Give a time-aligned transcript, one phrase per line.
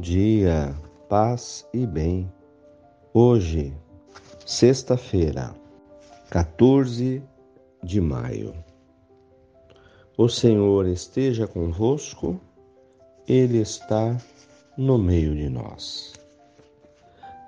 [0.00, 0.72] dia,
[1.08, 2.32] paz e bem.
[3.12, 3.74] Hoje,
[4.46, 5.52] sexta-feira,
[6.30, 7.20] 14
[7.82, 8.54] de maio.
[10.16, 12.40] O Senhor esteja convosco,
[13.26, 14.16] Ele está
[14.78, 16.12] no meio de nós.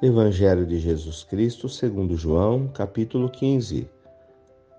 [0.00, 3.86] Evangelho de Jesus Cristo, segundo João, capítulo 15,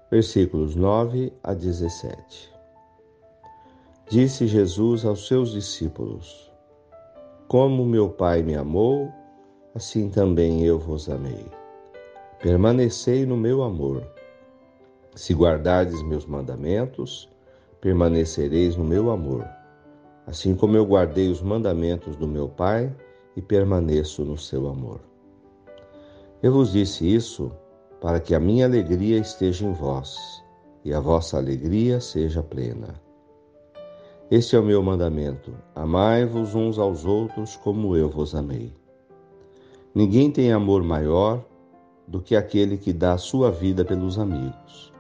[0.10, 2.52] versículos 9 a 17.
[4.10, 6.55] Disse Jesus aos seus discípulos:
[7.48, 9.12] como meu Pai me amou,
[9.74, 11.46] assim também eu vos amei.
[12.40, 14.06] Permanecei no meu amor.
[15.16, 17.30] Se guardardes meus mandamentos,
[17.80, 19.48] permanecereis no meu amor,
[20.26, 22.94] assim como eu guardei os mandamentos do meu Pai
[23.36, 25.00] e permaneço no seu amor.
[26.42, 27.52] Eu vos disse isso
[28.02, 30.44] para que a minha alegria esteja em vós
[30.84, 33.05] e a vossa alegria seja plena.
[34.32, 38.74] Este é o meu mandamento: amai-vos uns aos outros como eu vos amei.
[39.94, 41.46] Ninguém tem amor maior
[42.08, 44.92] do que aquele que dá a sua vida pelos amigos.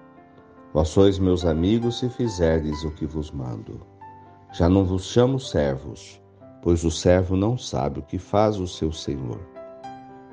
[0.71, 3.81] Vós sois meus amigos se fizerdes o que vos mando.
[4.53, 6.21] Já não vos chamo servos,
[6.61, 9.39] pois o servo não sabe o que faz o seu senhor.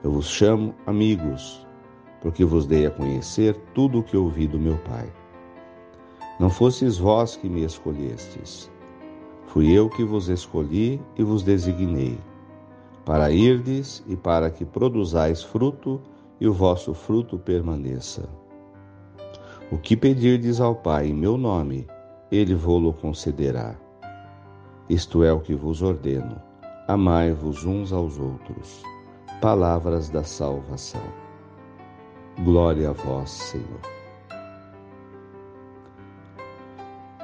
[0.04, 1.66] Eu vos chamo amigos,
[2.20, 5.10] porque vos dei a conhecer tudo o que ouvi do meu Pai.
[6.38, 8.70] Não fostes vós que me escolhestes,
[9.52, 12.18] Fui eu que vos escolhi e vos designei,
[13.04, 16.00] para irdes e para que produzais fruto
[16.40, 18.26] e o vosso fruto permaneça.
[19.70, 21.86] O que pedirdes ao Pai em meu nome,
[22.30, 23.74] ele vô-lo concederá.
[24.88, 26.40] Isto é o que vos ordeno:
[26.88, 28.82] amai-vos uns aos outros.
[29.42, 31.04] Palavras da salvação.
[32.42, 33.80] Glória a vós, Senhor.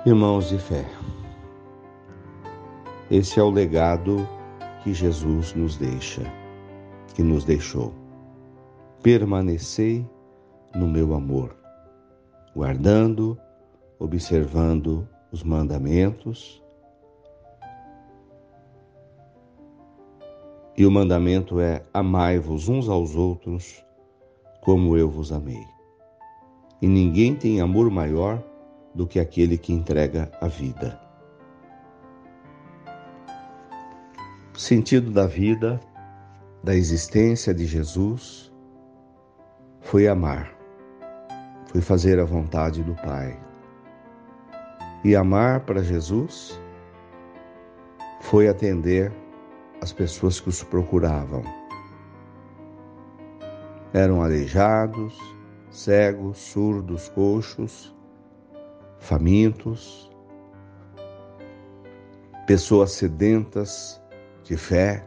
[0.05, 0.84] Irmãos de fé,
[3.11, 4.29] esse é o legado
[4.83, 6.23] que Jesus nos deixa,
[7.15, 7.95] que nos deixou.
[9.03, 10.07] Permanecei
[10.75, 11.57] no meu amor,
[12.55, 13.39] guardando,
[13.99, 16.63] observando os mandamentos.
[20.77, 23.83] E o mandamento é: amai-vos uns aos outros
[24.61, 25.65] como eu vos amei.
[26.83, 28.43] E ninguém tem amor maior
[28.95, 31.08] do que aquele que entrega a vida.
[34.59, 35.81] Sentido da vida,
[36.65, 38.53] da existência de Jesus,
[39.81, 40.53] foi amar,
[41.67, 43.39] foi fazer a vontade do Pai.
[45.05, 46.61] E amar para Jesus
[48.21, 49.13] foi atender
[49.81, 51.45] as pessoas que os procuravam.
[53.93, 55.17] Eram aleijados,
[55.71, 57.95] cegos, surdos, coxos,
[58.99, 60.11] famintos,
[62.45, 64.03] pessoas sedentas
[64.48, 65.06] de fé,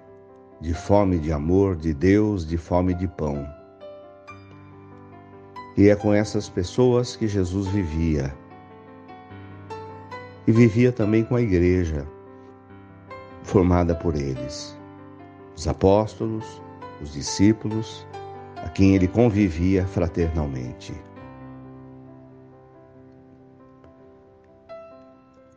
[0.61, 3.43] de fome de amor, de Deus, de fome de pão.
[5.75, 8.31] E é com essas pessoas que Jesus vivia.
[10.45, 12.07] E vivia também com a igreja,
[13.41, 14.77] formada por eles,
[15.57, 16.61] os apóstolos,
[17.01, 18.05] os discípulos,
[18.57, 20.93] a quem ele convivia fraternalmente.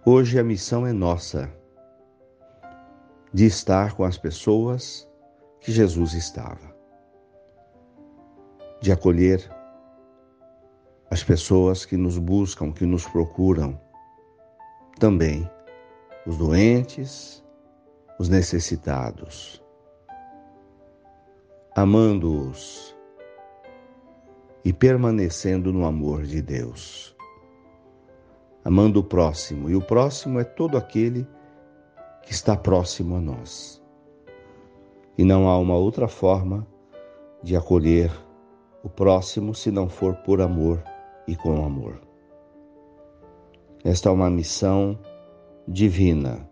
[0.07, 1.53] Hoje a missão é nossa
[3.35, 5.11] de estar com as pessoas
[5.61, 6.73] que Jesus estava,
[8.81, 9.51] de acolher
[11.11, 13.81] as pessoas que nos buscam, que nos procuram,
[15.01, 15.51] também
[16.25, 17.45] os doentes,
[18.21, 19.61] os necessitados,
[21.75, 22.97] amando-os
[24.65, 27.17] e permanecendo no amor de Deus.
[28.65, 31.27] Amando o próximo, e o próximo é todo aquele
[32.25, 33.83] que está próximo a nós.
[35.17, 36.67] E não há uma outra forma
[37.43, 38.11] de acolher
[38.83, 40.83] o próximo se não for por amor
[41.27, 42.01] e com amor.
[43.85, 44.99] Esta é uma missão
[45.69, 46.49] divina,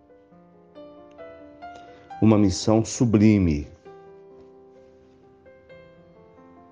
[2.21, 3.67] uma missão sublime,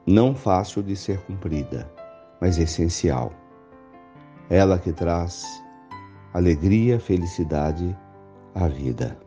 [0.06, 1.90] não fácil de ser cumprida,
[2.40, 3.32] mas essencial.
[4.48, 5.44] Ela que traz
[6.34, 7.96] alegria, felicidade
[8.54, 9.18] a vida.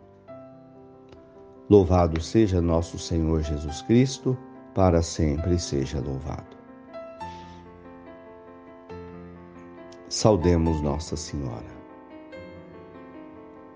[1.69, 4.37] Louvado seja nosso Senhor Jesus Cristo,
[4.75, 6.57] para sempre seja louvado.
[10.09, 11.73] Saudemos Nossa Senhora.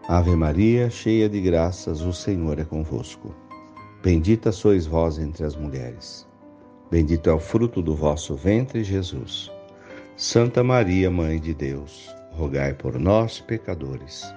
[0.08, 3.34] Ave Maria, cheia de graças, o Senhor é convosco.
[4.04, 6.28] Bendita sois vós entre as mulheres.
[6.92, 9.52] Bendito é o fruto do vosso ventre, Jesus.
[10.16, 14.37] Santa Maria, Mãe de Deus, rogai por nós, pecadores